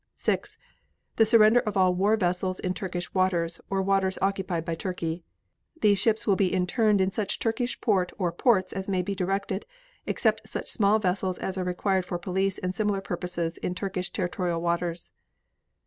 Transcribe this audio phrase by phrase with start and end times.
[0.15, 0.57] 6.
[1.17, 5.23] The surrender of all war vessels in Turkish waters or waters occupied by Turkey.
[5.79, 9.63] These ships will be interned in such Turkish port or ports as may be directed,
[10.07, 14.59] except such small vessels as are required for police and similar purposes in Turkish territorial
[14.59, 15.11] waters.